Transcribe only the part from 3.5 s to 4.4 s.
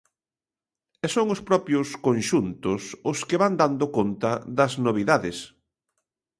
dando conta